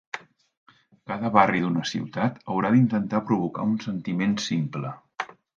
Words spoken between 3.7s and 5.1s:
un sentiment simple